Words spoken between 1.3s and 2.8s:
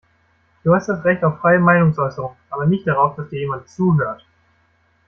freie Meinungsäußerung, aber